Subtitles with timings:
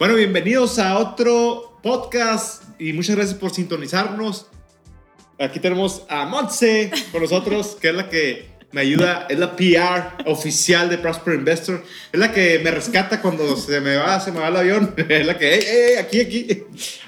[0.00, 4.48] Bueno, bienvenidos a otro podcast y muchas gracias por sintonizarnos.
[5.38, 10.24] Aquí tenemos a Montse con nosotros, que es la que me ayuda, es la PR
[10.26, 11.82] oficial de Prosper Investor,
[12.12, 15.26] es la que me rescata cuando se me va, se me va el avión, es
[15.26, 16.62] la que, hey, hey, aquí, aquí.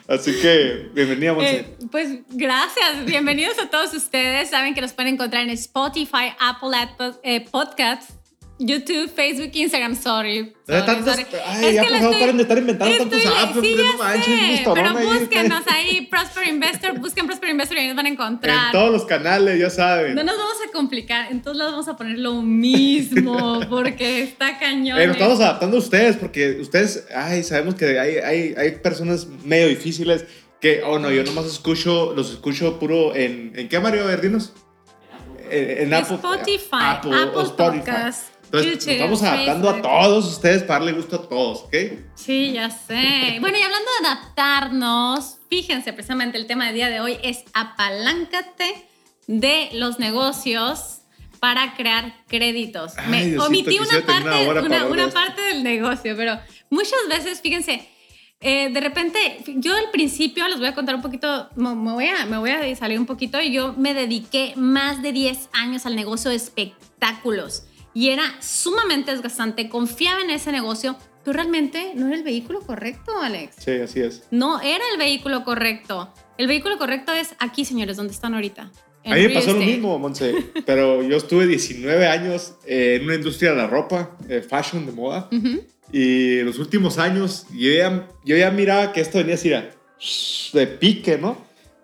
[0.09, 1.35] Así que, bienvenida.
[1.41, 4.51] Eh, pues gracias, bienvenidos a todos ustedes.
[4.51, 8.15] Saben que nos pueden encontrar en Spotify, Apple Ad- eh, Podcasts,
[8.63, 10.53] YouTube, Facebook, Instagram, sorry.
[10.67, 11.27] Sorry, tantos- sorry.
[11.47, 14.61] ay, Es ya por favor, paren de estar inventando estoy- tantos apps, Sí, no manches,
[14.75, 15.07] pero ahí.
[15.07, 18.71] búsquenos ahí, Prosper Investor, busquen Prosper Investor y ahí nos van a En encontrar.
[18.73, 20.15] todos los canales, ya saben.
[20.15, 24.59] No nos vamos a complicar, en todos lados vamos a poner lo mismo, porque está
[24.59, 24.99] cañón.
[24.99, 25.11] Nos eh.
[25.13, 30.27] estamos adaptando a ustedes porque ustedes, ay, sabemos que hay, hay, hay personas medio difíciles
[30.61, 34.53] que, oh no, yo nomás escucho, los escucho puro en, ¿en qué Mario Verdinos?
[35.51, 37.79] En, en Apple, Spotify, Apple, Apple, Spotify.
[37.81, 41.75] Podcast, Entonces, nos vamos adaptando a todos ustedes para darle gusto a todos, ¿ok?
[42.17, 43.39] Sí, ya sé.
[43.41, 48.87] Bueno, y hablando de adaptarnos, fíjense, precisamente el tema del día de hoy es apaláncate
[49.29, 51.03] de los negocios
[51.39, 52.95] para crear créditos.
[52.99, 56.39] Ay, Me Diosito, omití una parte, una una, una parte del negocio, pero
[56.71, 57.89] muchas veces, fíjense,
[58.41, 62.07] eh, de repente, yo al principio les voy a contar un poquito, me, me voy
[62.07, 65.87] a, me voy a salir un poquito y yo me dediqué más de 10 años
[65.87, 67.65] al negocio de espectáculos
[67.95, 73.13] y era sumamente desgastante, confiaba en ese negocio, pero realmente no era el vehículo correcto,
[73.21, 73.57] Alex.
[73.59, 74.23] Sí, así es.
[74.31, 76.13] No era el vehículo correcto.
[76.39, 78.71] El vehículo correcto es aquí, señores, donde están ahorita.
[79.05, 80.35] en A mí me pasó lo mismo, Monse,
[80.67, 84.93] pero yo estuve 19 años eh, en una industria de la ropa, eh, fashion, de
[84.93, 85.63] moda, Ujú.
[85.93, 89.51] y en los últimos años yo ya, yo ya miraba que esto venía así
[90.53, 91.37] de pique, ¿no?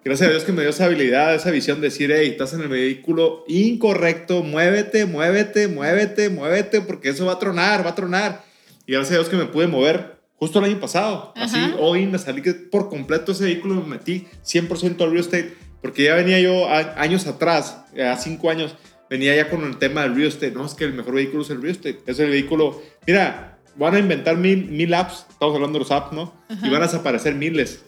[0.07, 2.61] Gracias a Dios que me dio esa habilidad, esa visión de decir, hey, estás en
[2.61, 8.45] el vehículo incorrecto, muévete, muévete, muévete, muévete, porque eso va a tronar, va a tronar.
[8.87, 11.33] Y gracias a Dios que me pude mover justo el año pasado.
[11.35, 11.75] Así, Ajá.
[11.81, 16.15] hoy me salí por completo ese vehículo, me metí 100% al real estate, porque ya
[16.15, 18.77] venía yo a- años atrás, a cinco años,
[19.11, 20.53] venía ya con el tema del real estate.
[20.53, 21.99] No, es que el mejor vehículo es el real estate.
[22.07, 26.13] Es el vehículo, mira, van a inventar mil, mil apps, estamos hablando de los apps,
[26.13, 26.33] ¿no?
[26.63, 27.81] Y van a desaparecer miles.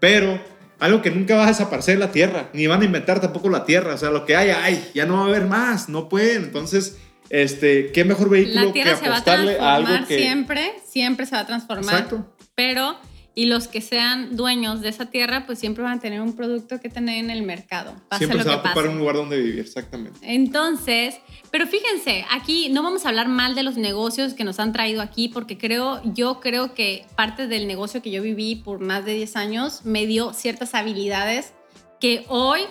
[0.00, 0.40] Pero
[0.78, 3.64] algo que nunca va a desaparecer es la tierra, ni van a inventar tampoco la
[3.64, 3.94] tierra.
[3.94, 6.44] O sea, lo que hay, hay, ya no va a haber más, no pueden.
[6.44, 6.98] Entonces,
[7.30, 10.18] este, qué mejor vehículo La tierra que se va a apostarle a transformar algo que.
[10.18, 11.94] siempre, siempre se va a transformar.
[11.94, 12.26] Exacto.
[12.54, 12.98] Pero,
[13.38, 16.80] y los que sean dueños de esa tierra, pues siempre van a tener un producto
[16.80, 17.94] que tener en el mercado.
[18.08, 20.18] Pase Siempre lo se va que a ocupar un lugar donde vivir, exactamente.
[20.22, 21.14] Entonces,
[21.52, 25.02] pero fíjense, aquí no vamos a hablar mal de los negocios que nos han traído
[25.02, 29.14] aquí, porque creo, yo creo que parte del negocio que yo viví por más de
[29.14, 31.52] 10 años me dio ciertas habilidades
[32.00, 32.62] que hoy,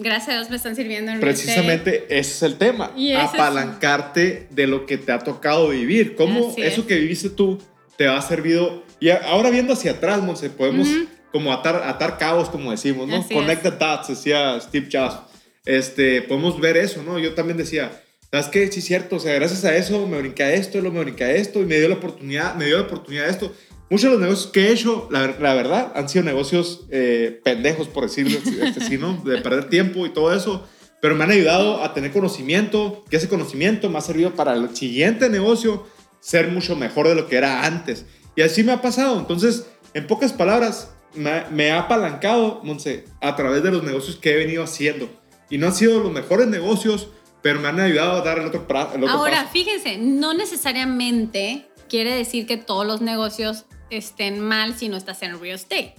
[0.00, 1.20] gracias a Dios, me están sirviendo en.
[1.20, 2.90] Precisamente ese es el tema.
[2.96, 6.16] Y ese es- apalancarte de lo que te ha tocado vivir.
[6.16, 6.86] ¿Cómo Así eso es.
[6.88, 7.58] que viviste tú
[7.96, 8.87] te ha servido?
[9.00, 11.06] Y ahora viendo hacia atrás, Monse, podemos Ujú.
[11.32, 13.16] como atar, atar cabos, como decimos, ¿no?
[13.16, 15.18] Así Connect the dots, decía Steve Jobs.
[15.64, 17.18] Este, podemos ver eso, ¿no?
[17.18, 18.70] Yo también decía, ¿sabes qué?
[18.72, 19.16] Sí, es cierto.
[19.16, 21.66] O sea, gracias a eso me brinqué a esto, luego me brinqué a esto y
[21.66, 23.52] me dio la oportunidad, me dio la oportunidad de esto.
[23.90, 27.88] Muchos de los negocios que he hecho, la, la verdad, han sido negocios eh, pendejos,
[27.88, 29.22] por decirlo así, este, ¿no?
[29.24, 30.66] De perder tiempo y todo eso.
[31.00, 34.74] Pero me han ayudado a tener conocimiento, que ese conocimiento me ha servido para el
[34.74, 35.86] siguiente negocio
[36.20, 38.04] ser mucho mejor de lo que era antes.
[38.38, 39.18] Y así me ha pasado.
[39.18, 44.30] Entonces, en pocas palabras, me, me ha apalancado, Monse, a través de los negocios que
[44.30, 45.10] he venido haciendo.
[45.50, 47.08] Y no han sido los mejores negocios,
[47.42, 49.48] pero me han ayudado a dar el otro, el otro Ahora, paso.
[49.50, 55.40] fíjense, no necesariamente quiere decir que todos los negocios estén mal si no estás en
[55.40, 55.96] real estate.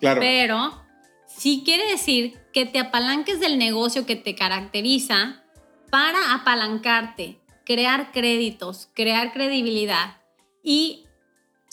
[0.00, 0.22] Claro.
[0.22, 0.82] Pero
[1.26, 5.42] sí quiere decir que te apalanques del negocio que te caracteriza
[5.90, 10.16] para apalancarte, crear créditos, crear credibilidad
[10.62, 11.04] y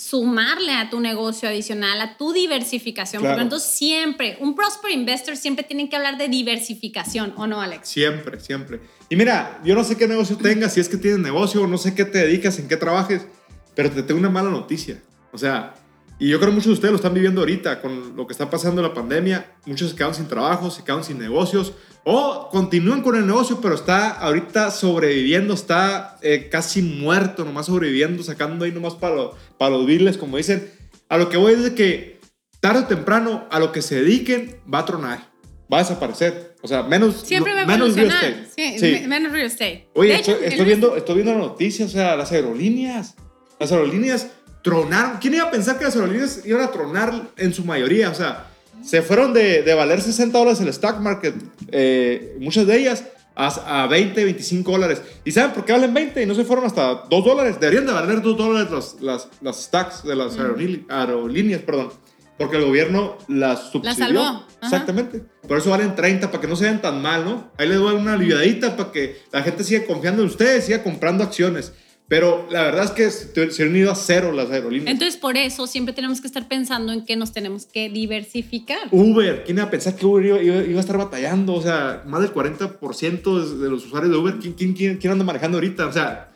[0.01, 3.21] sumarle a tu negocio adicional, a tu diversificación.
[3.21, 3.35] Claro.
[3.35, 7.87] Porque entonces siempre, un prosper investor siempre tiene que hablar de diversificación, ¿o no, Alex?
[7.87, 8.79] Siempre, siempre.
[9.09, 11.93] Y mira, yo no sé qué negocio tengas, si es que tienes negocio, no sé
[11.93, 13.27] qué te dedicas, en qué trabajes,
[13.75, 14.99] pero te tengo una mala noticia.
[15.31, 15.75] O sea,
[16.23, 18.49] y yo creo que muchos de ustedes lo están viviendo ahorita con lo que está
[18.49, 19.53] pasando en la pandemia.
[19.65, 21.73] Muchos se quedaron sin trabajo, se quedaron sin negocios
[22.03, 28.21] o continúan con el negocio, pero está ahorita sobreviviendo, está eh, casi muerto, nomás sobreviviendo,
[28.23, 30.71] sacando ahí nomás para, lo- para los biles, como dicen.
[31.09, 32.19] A lo que voy es de que
[32.59, 35.31] tarde o temprano a lo que se dediquen va a tronar,
[35.73, 36.55] va a desaparecer.
[36.61, 38.47] O sea, menos, Siempre va a menos real estate.
[38.55, 38.91] Sí, Sí.
[39.01, 39.89] me- menos real estate.
[39.95, 43.15] Oye, hecho, estoy, estoy viendo, estoy viendo la noticia, o sea, las aerolíneas.
[43.59, 44.27] Las aerolíneas
[44.61, 45.17] tronaron.
[45.19, 48.09] ¿Quién iba a pensar que las aerolíneas iban a tronar en su mayoría?
[48.09, 48.47] O sea,
[48.83, 51.35] se fueron de, de valer 60 dólares el stock market,
[51.71, 53.03] eh, muchas de ellas,
[53.35, 55.01] a, a 20, 25 dólares.
[55.23, 57.59] ¿Y saben por qué valen 20 y no se fueron hasta 2 dólares?
[57.59, 61.89] Deberían de valer 2 dólares las, las, las stocks de las aerolí- aerolíneas, perdón.
[62.37, 63.93] Porque el gobierno las subsidió.
[63.95, 64.45] salvó, ajá.
[64.63, 65.21] Exactamente.
[65.47, 67.51] Por eso valen 30, para que no se vean tan mal, ¿no?
[67.57, 71.23] Ahí les doy una aliviadita para que la gente siga confiando en ustedes, siga comprando
[71.23, 71.71] acciones.
[72.11, 73.09] Pero la verdad es que
[73.51, 74.91] se han ido a cero las aerolíneas.
[74.91, 78.79] Entonces, por eso siempre tenemos que estar pensando en que nos tenemos que diversificar.
[78.91, 81.53] Uber, ¿quién iba a pensar que Uber iba, iba- iba a estar batallando?
[81.53, 85.23] O sea, más del 40% de los usuarios de Uber, ¿quién, quién, quién, quién anda
[85.23, 85.85] manejando ahorita?
[85.87, 86.33] O sea,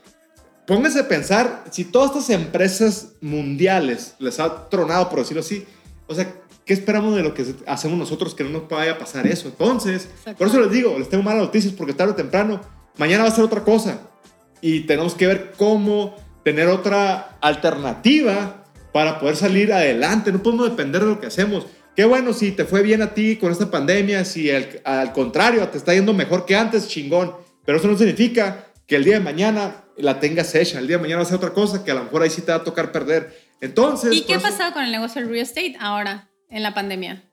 [0.66, 5.66] pónganse a pensar, si todas estas empresas mundiales les ha tronado, por decirlo así,
[6.08, 6.34] o sea,
[6.64, 9.50] ¿qué esperamos de lo que hacemos nosotros que no nos vaya a pasar eso?
[9.50, 10.08] Entonces,
[10.38, 12.62] por eso les digo, les tengo malas noticias porque tarde o temprano,
[12.98, 14.00] mañana va a ser otra cosa.
[14.66, 20.32] Y tenemos que ver cómo tener otra alternativa para poder salir adelante.
[20.32, 21.68] No podemos depender de lo que hacemos.
[21.96, 25.68] Qué bueno si te fue bien a ti con esta pandemia, si al, al contrario
[25.68, 27.36] te está yendo mejor que antes, chingón.
[27.64, 30.80] Pero eso no significa que el día de mañana la tengas hecha.
[30.80, 32.42] El día de mañana va a ser otra cosa que a lo mejor ahí sí
[32.42, 33.38] te va a tocar perder.
[33.62, 37.25] Entonces, ¿Y qué ha pasado con el negocio del real estate ahora, en la pandemia?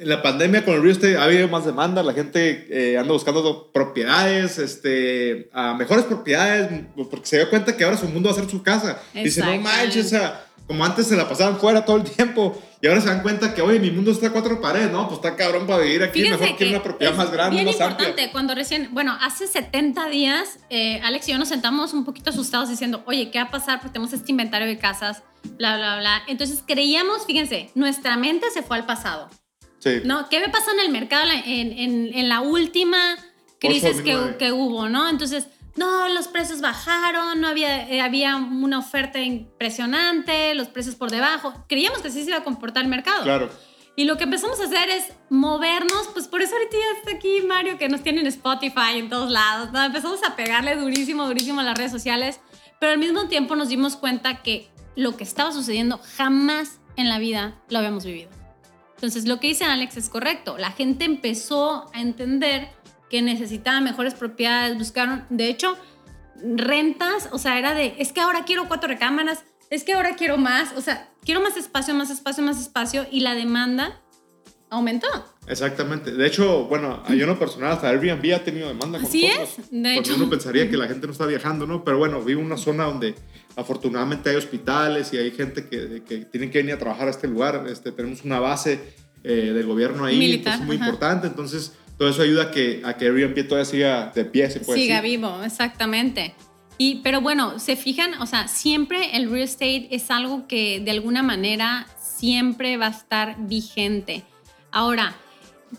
[0.00, 3.12] En la pandemia con el real estate ha habido más demanda, la gente eh, anda
[3.12, 8.34] buscando propiedades, este, a mejores propiedades, porque se dio cuenta que ahora su mundo va
[8.34, 8.98] a ser su casa.
[9.12, 12.86] Dice, no manches, o sea, como antes se la pasaban fuera todo el tiempo, y
[12.86, 15.36] ahora se dan cuenta que, oye, mi mundo está a cuatro paredes, no, pues está
[15.36, 18.32] cabrón para vivir aquí, Fíjense mejor que una propiedad más grande, bien más importante, amplia.
[18.32, 22.70] cuando recién, bueno, hace 70 días, eh, Alex y yo nos sentamos un poquito asustados
[22.70, 23.80] diciendo, oye, ¿qué va a pasar?
[23.80, 25.22] Porque tenemos este inventario de casas,
[25.58, 26.22] bla, bla, bla.
[26.26, 29.28] Entonces creíamos, fíjense, nuestra mente se fue al pasado.
[29.80, 30.00] Sí.
[30.04, 30.28] ¿no?
[30.28, 33.16] ¿Qué me pasó en el mercado en, en- en la última
[33.58, 34.36] crisis que, 2009.
[34.38, 35.08] que hubo, ¿no?
[35.08, 41.10] Entonces, no, los precios bajaron, no había, eh, había una oferta impresionante, los precios por
[41.10, 41.52] debajo.
[41.68, 43.22] Creíamos que así se iba a comportar el mercado.
[43.22, 43.50] Claro.
[43.96, 47.42] Y lo que empezamos a hacer es movernos, pues por eso ahorita ya está aquí
[47.46, 49.82] Mario, que nos tiene en Spotify en todos lados, ¿no?
[49.84, 52.40] Empezamos a pegarle durísimo, durísimo a las redes sociales,
[52.78, 57.18] pero al mismo tiempo nos dimos cuenta que lo que estaba sucediendo jamás en la
[57.18, 58.30] vida lo habíamos vivido.
[59.00, 60.58] Entonces, lo que dice Alex es correcto.
[60.58, 62.68] La gente empezó a entender
[63.08, 65.78] que necesitaba mejores propiedades, buscaron, de hecho,
[66.36, 70.36] rentas, o sea, era de, es que ahora quiero cuatro recámaras, es que ahora quiero
[70.36, 74.02] más, o sea, quiero más espacio, más espacio, más espacio, y la demanda
[74.68, 75.08] aumentó.
[75.46, 76.12] Exactamente.
[76.12, 79.48] De hecho, bueno, yo en lo personal, hasta Airbnb ha tenido demanda con Así nosotros.
[79.58, 80.14] es, de Porque hecho.
[80.16, 81.82] uno pensaría que la gente no está viajando, ¿no?
[81.84, 83.14] Pero bueno, vivo en una zona donde
[83.56, 87.26] afortunadamente hay hospitales y hay gente que, que tiene que venir a trabajar a este
[87.26, 87.66] lugar.
[87.68, 88.80] Este, tenemos una base
[89.24, 90.84] eh, del gobierno ahí, Militar, entonces, muy ajá.
[90.86, 91.26] importante.
[91.26, 94.78] Entonces, todo eso ayuda a que, a que Airbnb todavía siga de pie, se puede
[94.80, 95.18] Siga decir.
[95.18, 96.34] vivo, exactamente.
[96.78, 100.90] Y, pero bueno, se fijan, o sea, siempre el real estate es algo que de
[100.92, 104.22] alguna manera siempre va a estar vigente.
[104.70, 105.14] Ahora,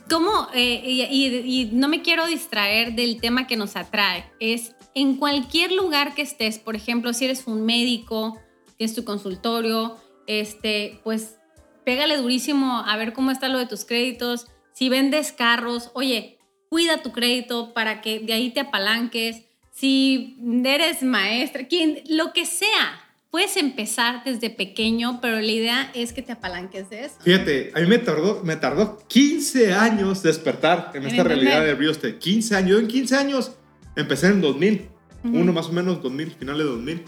[0.09, 0.47] ¿cómo?
[0.53, 4.25] eh, y, no me quiero distraer del tema que nos atrae.
[4.39, 8.39] Es en cualquier lugar que estés, por ejemplo, si eres un médico,
[8.77, 9.97] tienes tu consultorio,
[10.27, 11.37] este, pues
[11.85, 14.47] pégale durísimo a ver cómo está lo de tus créditos.
[14.73, 16.39] Si vendes carros, oye,
[16.69, 19.43] cuida tu crédito para que de ahí te apalanques.
[19.71, 26.11] Si eres maestra, quien, lo que sea, puedes empezar desde pequeño, pero la idea es
[26.13, 27.15] que te apalanques de eso.
[27.21, 31.73] Fíjate, a mí me tardó, me tardó 15 años despertar en En esta realidad de
[31.75, 32.17] real estate.
[32.17, 32.71] 15 años.
[32.71, 33.51] Yo en 15 años
[33.95, 34.89] empecé en 2000.
[35.23, 35.37] Ujú.
[35.37, 37.03] Uno más o menos, 2000, finales de 2000.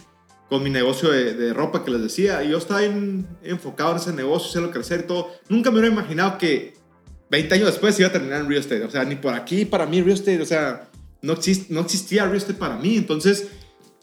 [0.50, 2.44] Con mi negocio de, de ropa que les decía.
[2.44, 5.32] Y yo estaba en- enfocado en ese negocio, hacerlo crecer y todo.
[5.50, 6.74] Nunca me hubiera imaginado que
[7.32, 8.84] 20 años después iba a terminar en real estate.
[8.84, 10.42] O sea, ni por aquí, para mí, real estate.
[10.42, 10.90] O sea,
[11.22, 12.96] no, exist- no existía real estate para mí.
[12.98, 13.48] Entonces,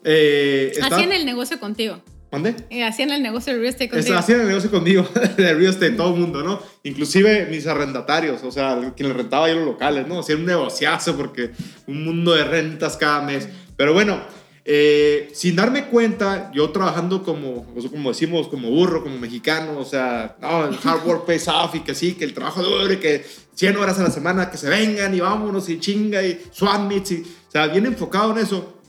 [0.03, 2.03] eh, estaba- Hacían el negocio contigo.
[2.31, 2.55] ¿Mandé?
[2.71, 4.17] Eh, Hacían el negocio de real estate contigo.
[4.17, 6.63] Hacían el negocio conmigo, de real estate, todo el mundo, ¿no?
[6.85, 10.21] Inclusive mis arrendatarios, o sea, quien les rentaba yo los locales, ¿no?
[10.21, 11.51] Hacían un negociazo porque
[11.87, 13.49] un mundo de rentas cada mes.
[13.77, 14.21] Pero bueno,
[14.65, 20.37] eh, sin darme cuenta, yo trabajando como, como decimos, como burro, como mexicano, o sea,
[20.41, 23.25] no, el hard work pays off y que sí, que el trabajo duro y que
[23.55, 27.11] 100 horas a la semana, que se vengan y vámonos y chinga y swap meets
[27.11, 28.80] y, o sea, bien enfocado en eso.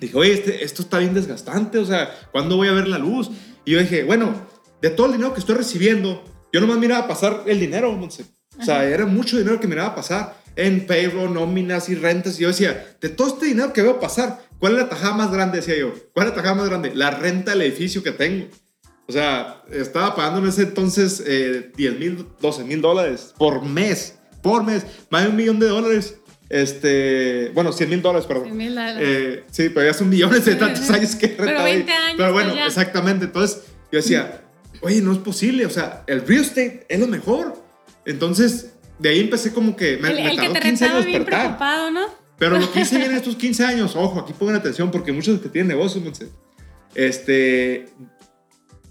[0.00, 3.30] Dije, oye, este- esto está bien desgastante, o sea, ¿cuándo voy a ver la luz?
[3.64, 4.34] Y yo dije, bueno,
[4.82, 6.22] de todo el dinero que estoy recibiendo,
[6.52, 8.24] yo nomás miraba pasar el dinero, Monse.
[8.60, 12.38] O sea, era mucho dinero que miraba pasar en payroll, nóminas y rentas.
[12.38, 15.32] Y yo decía, de todo este dinero que veo pasar, ¿cuál es la tajada más
[15.32, 15.58] grande?
[15.58, 16.94] Decía yo, ¿cuál es la tajada más grande?
[16.94, 18.46] La renta del edificio que tengo.
[19.08, 24.18] O sea, estaba pagando en ese entonces eh, 10 mil, 12 mil dólares por mes,
[24.42, 26.16] por mes, más de un millón de dólares.
[26.54, 28.44] Este, bueno, 100 mil dólares, perdón.
[28.44, 29.02] 100,000 dólares.
[29.02, 31.74] Eh, sí, pero ya son millones de tantos años que Pero rentado ahí.
[31.78, 33.24] 20 años, Pero bueno, pues exactamente.
[33.24, 34.40] Entonces yo decía,
[34.80, 35.66] oye, no es posible.
[35.66, 37.60] O sea, el real estate es lo mejor.
[38.06, 38.70] Entonces,
[39.00, 41.06] de ahí empecé como que me, el, me el que tardó te 15 retaba años
[41.06, 42.06] bien preocupado, ¿no?
[42.38, 45.40] Pero lo que hice bien en estos 15 años, ojo, aquí pongan atención porque muchos
[45.40, 46.04] que tienen negocios,
[46.94, 47.86] este,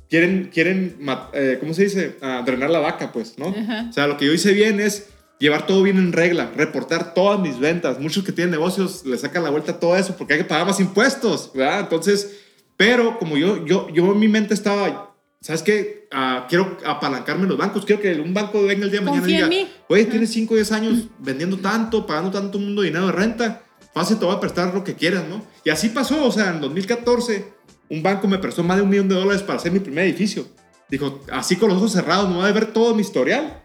[0.10, 0.98] quieren, quieren,
[1.32, 2.17] eh, ¿cómo se dice?
[2.22, 3.55] Ah, drenar la vaca, pues, ¿no?
[3.58, 3.88] Ajá.
[3.89, 5.12] O sea, lo que yo hice bien es
[5.43, 8.00] llevar todo bien en regla, reportar todas mis ventas.
[8.00, 10.65] Muchos que tienen negocios le sacan la vuelta a todo eso porque hay que pagar
[10.65, 11.81] más impuestos, ¿verdad?
[11.81, 12.38] Entonces,
[12.77, 16.07] pero como yo, yo, yo en mi mente estaba, ¿sabes qué?
[16.13, 19.27] Ah, quiero apalancarme en los bancos, quiero que un banco venga el día de mañana
[19.27, 19.50] y diga,
[19.89, 24.19] oye, tienes 5 o 10 años vendiendo tanto, pagando tanto mundo dinero de renta, fácil,
[24.19, 25.45] te voy a prestar lo que quieras, ¿no?
[25.65, 27.51] Y así pasó, o sea, en 2014,
[27.89, 30.47] un banco me prestó más de un millón de dólares para hacer mi primer edificio.
[30.89, 33.62] Dijo, así con los ojos cerrados, no va a ver todo mi historial.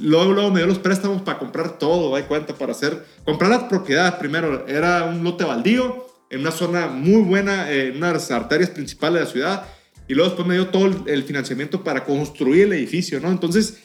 [0.00, 3.68] Luego, luego me dio los préstamos para comprar todo, hay cuenta, para hacer, comprar la
[3.68, 4.66] propiedad primero.
[4.66, 9.20] Era un lote baldío en una zona muy buena, en una de las arterias principales
[9.20, 9.66] de la ciudad.
[10.08, 13.30] Y luego después me dio todo el, financiamiento para construir el edificio, ¿no?
[13.30, 13.78] Entonces,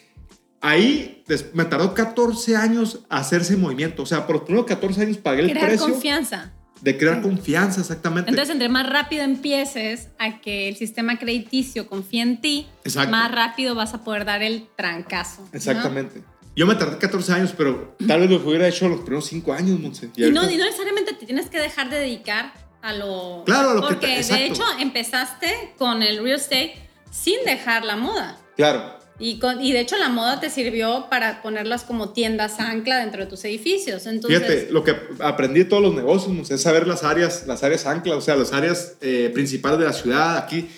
[0.60, 4.04] ahí me tardó 14 años hacer ese movimiento.
[4.04, 6.54] O sea, por los primeros 14 años pagué el Crear precio confianza.
[6.82, 8.30] De crear confianza, exactamente.
[8.30, 13.12] Entonces, entre más rápido empieces a que el sistema crediticio confíe en ti, Exacto.
[13.12, 15.42] más rápido vas a poder dar el trancazo.
[15.44, 15.50] ¿no?
[15.54, 16.24] Exactamente.
[16.56, 19.80] Yo me tardé 14 años, pero tal vez lo hubiera hecho los primeros 5 años,
[19.80, 20.10] Monse.
[20.18, 23.44] Y no, ahorita- y no necesariamente te tienes que dejar de dedicar a lo...
[23.46, 26.74] Claro, a lo que te- Porque de hecho empezaste con el real estate
[27.10, 28.38] sin dejar la moda.
[28.58, 29.00] Claro.
[29.20, 33.22] Y, con- y de hecho la moda te sirvió para ponerlas como tiendas ancla dentro
[33.22, 34.08] de tus edificios.
[34.08, 37.86] Entonces, Fíjate, lo que aprendí de todos los negocios es saber las áreas, las áreas
[37.86, 40.38] anclas, o sea, las áreas eh, principales de la ciudad.
[40.38, 40.70] Aquí,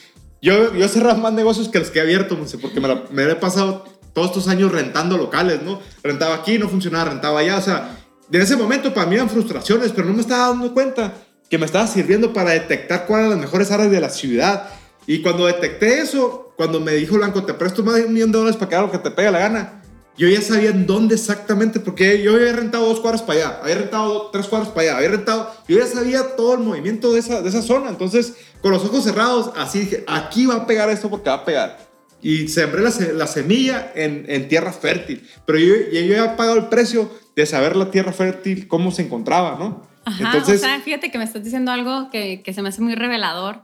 [0.42, 3.36] yo, yo cerrado más negocios que los que he abierto, porque me, la- me he
[3.36, 5.80] pasado todos estos años rentando locales, ¿no?
[6.04, 7.98] Rentaba aquí, no funcionaba, rentaba allá, o sea,
[8.32, 11.14] en ese momento para mí eran frustraciones, pero no me estaba dando cuenta
[11.50, 14.70] que me estaba sirviendo para detectar cuáles eran las mejores áreas de la ciudad.
[15.08, 18.38] Y cuando detecté eso, cuando me dijo Blanco, te presto más de un millón de
[18.38, 19.82] dólares para que haga lo que te pegue la gana,
[20.16, 23.76] yo ya sabía en dónde exactamente, porque yo había rentado dos cuadras para allá, había
[23.76, 27.20] rentado do- tres cuadras para allá, había rentado, yo ya sabía todo el movimiento de
[27.20, 27.90] esa, de esa zona.
[27.90, 31.46] Entonces, con los ojos cerrados, así dije, aquí va a pegar esto porque va a
[31.46, 31.80] pegar.
[32.22, 35.28] Y sembré la, la semilla en, en tierra fértil.
[35.48, 39.02] Pero yo, yo ya había pagado el precio de saber la tierra fértil, cómo se
[39.02, 39.82] encontraba, ¿no?
[40.06, 42.82] Ajá, Entonces, o sea, fíjate que me estás diciendo algo que, que se me hace
[42.82, 43.64] muy revelador.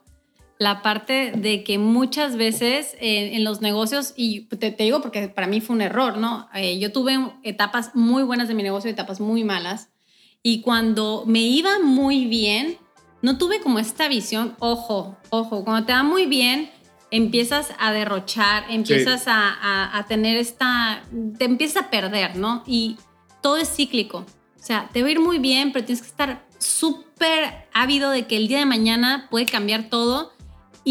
[0.59, 5.29] La parte de que muchas veces en, en los negocios, y te, te digo porque
[5.29, 6.49] para mí fue un error, ¿no?
[6.53, 9.87] Eh, yo tuve etapas muy buenas de mi negocio y etapas muy malas.
[10.43, 12.77] Y cuando me iba muy bien,
[13.21, 16.69] no tuve como esta visión, ojo, ojo, cuando te va muy bien,
[17.09, 21.03] empiezas a derrochar, empiezas a, a- a tener esta,
[21.37, 22.63] te empiezas a perder, ¿no?
[22.67, 22.97] Y
[23.41, 24.25] todo es cíclico.
[24.59, 28.27] O sea, te va a ir muy bien, pero tienes que estar súper ávido de
[28.27, 30.33] que el día de mañana puede cambiar todo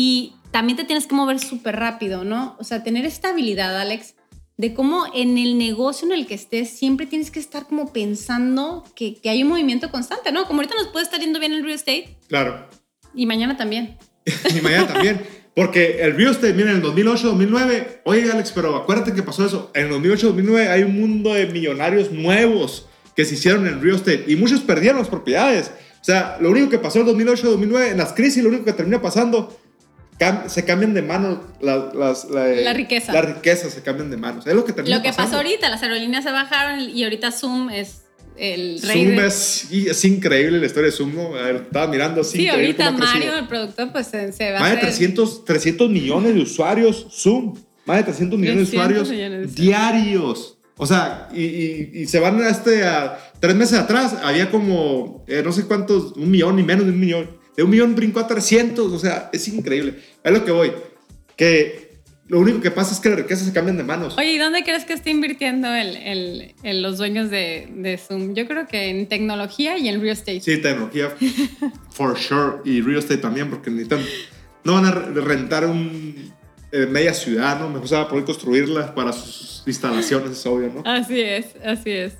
[0.00, 2.54] y también te tienes que mover súper rápido, ¿no?
[2.60, 4.14] O sea, tener esta habilidad, Alex,
[4.56, 8.84] de cómo en el negocio en el que estés siempre tienes que estar como pensando
[8.94, 10.46] que, que hay un movimiento constante, ¿no?
[10.46, 12.68] Como ahorita nos puede estar yendo bien el real estate claro.
[13.12, 13.98] y mañana también.
[14.56, 15.20] y mañana también.
[15.56, 19.44] Porque el real estate, mira, en el 2008, 2009, oye Alex, pero acuérdate que pasó
[19.44, 19.72] eso.
[19.74, 22.86] En el 2008, 2009 hay un mundo de millonarios nuevos
[23.16, 25.72] que se hicieron en real estate y muchos perdieron las propiedades.
[26.00, 28.64] O sea, lo único que pasó en el 2008, 2009, en las crisis, lo único
[28.64, 29.58] que termina pasando,
[30.18, 33.12] cam- se cambian de manos las, las- la, La riqueza.
[33.12, 34.46] Las riquezas se cambian de manos.
[34.46, 35.30] Es lo que termina Lo que pasando.
[35.30, 38.02] pasó ahorita, las aerolíneas se bajaron y ahorita Zoom es
[38.36, 39.26] el rey Zoom de...
[39.26, 41.30] es, es increíble la historia de Zoom, ¿no?
[41.32, 42.38] Ver, Estaba mirando así.
[42.38, 42.90] Sí, ahorita.
[42.92, 44.88] Mario, el productor, pues se, se va Más a de hacer...
[44.90, 47.56] 300, 300 millones de usuarios Zoom.
[47.84, 50.02] Más de 300 millones de 300 usuarios millones de usuarios.
[50.02, 50.58] diarios.
[50.76, 52.84] O sea, y, y- y se van a este.
[52.84, 56.92] A, tres meses atrás había como eh, no sé cuántos, un millón y menos de
[56.92, 57.37] un millón.
[57.58, 58.92] De un millón brincó a 300.
[58.92, 59.98] O sea, es increíble.
[60.22, 60.70] Es lo que voy.
[61.36, 61.88] Que
[62.28, 64.16] lo único que pasa es que las riquezas se cambian de manos.
[64.16, 68.34] Oye, ¿y dónde crees que está invirtiendo el, el- el- los dueños de, de Zoom?
[68.34, 70.40] Yo creo que en tecnología y en real estate.
[70.40, 71.12] Sí, tecnología,
[71.90, 72.58] for sure.
[72.64, 74.00] Y real estate también, porque necesitan.
[74.62, 76.32] No van a re- rentar un.
[76.70, 77.70] eh, media ciudad, ¿no?
[77.70, 80.82] Mejor se va a poder construirla para sus instalaciones, es obvio, ¿no?
[80.88, 82.12] Así es, así es.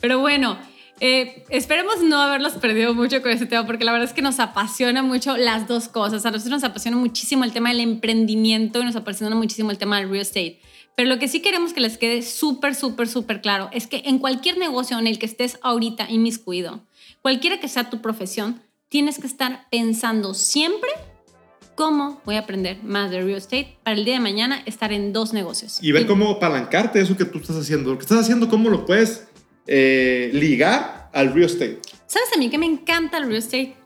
[0.00, 0.58] Pero bueno,
[1.00, 4.40] eh, esperemos no haberlos perdido mucho con este tema, porque la verdad es que nos
[4.40, 6.24] apasiona mucho las dos cosas.
[6.24, 9.98] A nosotros nos apasiona muchísimo el tema del emprendimiento y nos apasiona muchísimo el tema
[9.98, 10.60] del real estate.
[10.96, 14.18] Pero lo que sí queremos que les quede súper, súper, súper claro es que en
[14.18, 16.80] cualquier negocio en el que estés ahorita inmiscuido,
[17.20, 20.88] cualquiera que sea tu profesión, tienes que estar pensando siempre
[21.74, 25.12] cómo voy a aprender más de real estate para el día de mañana estar en
[25.12, 25.78] dos negocios.
[25.82, 27.90] y ver cómo apalancarte eso que tú estás haciendo.
[27.90, 29.28] Lo que estás haciendo, cómo lo puedes
[29.66, 31.80] eh, ligar al real estate.
[32.06, 33.76] ¿Sabes a mí que me encanta el real estate?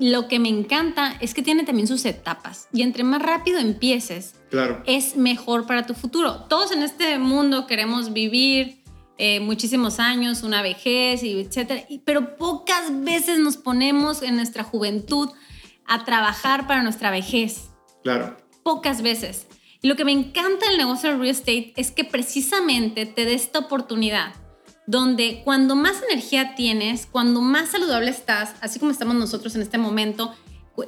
[0.00, 2.68] lo que me encanta es que tiene también sus etapas.
[2.72, 4.82] Y entre más rápido empieces, Claro.
[4.86, 6.46] es mejor para tu futuro.
[6.48, 8.80] Todos en este mundo queremos vivir
[9.18, 15.28] eh, muchísimos años, una vejez, y etcétera, pero pocas veces nos ponemos en nuestra juventud
[15.86, 17.68] a trabajar para nuestra vejez.
[18.02, 18.38] Claro.
[18.62, 19.46] Pocas veces.
[19.82, 23.34] Y lo que me encanta del negocio del real estate es que precisamente te dé
[23.34, 24.32] esta oportunidad
[24.86, 29.78] donde cuando más energía tienes, cuando más saludable estás, así como estamos nosotros en este
[29.78, 30.34] momento,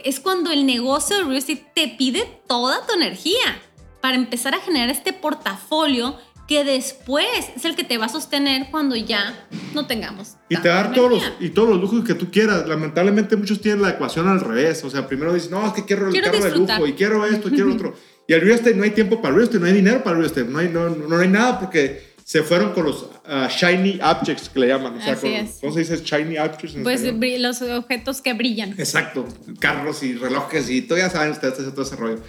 [0.05, 3.61] es cuando el negocio del real estate te pide toda tu energía
[4.01, 6.17] para empezar a generar este portafolio
[6.49, 10.37] que después es el que te va a sostener cuando ya no tengamos.
[10.49, 12.67] Y te tanta dar todos los, y todos los lujos que tú quieras.
[12.69, 14.83] Lamentablemente muchos tienen la ecuación al revés.
[14.85, 17.25] O sea, primero dicen, no, es que quiero el Quiero carro de lujo y quiero
[17.25, 17.95] esto, y quiero otro.
[18.27, 20.17] Y el real estate no hay tiempo para el real estate, no hay dinero para
[20.17, 23.47] el real estate, no hay, no, no hay nada porque se fueron con los ah,
[23.55, 24.97] shiny objects que le llaman.
[24.97, 25.59] O sea, Así con- es.
[25.61, 26.75] ¿cómo se dice shiny objects?
[26.77, 27.43] en Pues español?
[27.43, 28.71] los objetos que brillan.
[28.79, 29.29] Exacto,
[29.61, 32.21] carros y relojes y todo, ya saben ustedes todo ese rollo.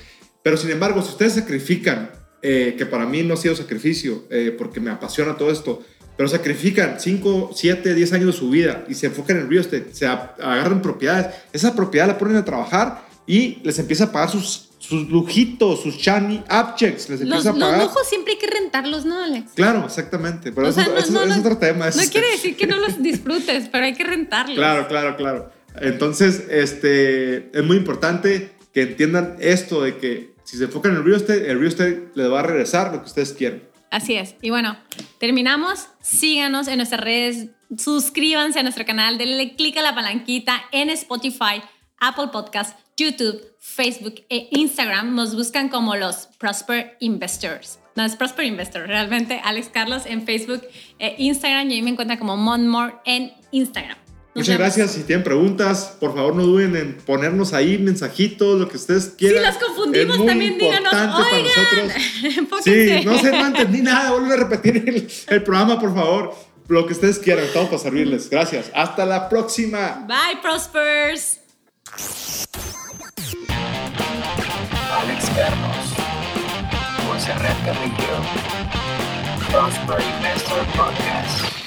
[0.41, 4.53] Pero sin embargo, si ustedes sacrifican, eh, que para mí no ha sido sacrificio, eh,
[4.57, 5.81] porque me apasiona todo esto,
[6.17, 9.62] pero sacrifican 5, 7, 10 años de su vida y se enfocan en el real
[9.62, 14.30] estate, se agarran propiedades, esa propiedad la ponen a trabajar y les empieza a pagar
[14.30, 17.84] sus, sus lujitos, sus shiny objects, les Los, empieza a los pagar.
[17.84, 19.51] lujos siempre hay que rentarlos, ¿no, Alex?
[19.56, 21.88] Claro, exactamente, pero eso, sea, no- es no- otro tema.
[21.88, 24.56] es No este- quiere decir que no los disfrutes, pero hay que rentarlos.
[24.58, 25.51] Claro, claro, claro.
[25.82, 31.03] Entonces, este, es muy importante que entiendan esto de que si se enfocan en el
[31.06, 33.63] real estate, el real estate les va a regresar lo que ustedes quieren.
[33.89, 34.36] Así es.
[34.42, 34.77] Y bueno,
[35.20, 35.88] terminamos.
[36.01, 37.48] Síganos en nuestras redes.
[37.77, 39.18] Suscríbanse a nuestro canal.
[39.18, 41.62] Denle clic a la palanquita en Spotify,
[42.05, 45.15] Apple Podcast, YouTube, Facebook e Instagram.
[45.15, 47.79] Nos buscan como los Prosper Investors.
[47.95, 50.62] No es Prosper Investor, realmente Alex Carlos en Facebook
[51.00, 51.69] e Instagram.
[51.72, 53.98] Y ahí me encuentran como Monmore en Instagram.
[54.36, 54.60] Nos Muchas vemos.
[54.75, 54.91] gracias.
[54.91, 59.12] Si tienen preguntas, por favor no duden en ponernos ahí mensajitos, lo que ustedes Si
[59.12, 59.43] quieran.
[59.43, 60.91] los confundimos, Es muy también díganos.
[60.91, 61.91] para Oigan.
[62.63, 64.12] Sí, no sé, no entendí nada.
[64.12, 66.35] Vuelven a repetir el, el programa, por favor.
[66.68, 68.29] Lo que ustedes quieran, estamos para servirles.
[68.29, 68.72] Gracias.
[68.74, 70.05] Hasta la próxima.
[70.07, 71.42] Bye, Prospers.
[75.00, 75.88] Alex Carlos,
[77.06, 78.18] Monserrat Carrillo,
[79.51, 81.62] Prosper Investor Podcast.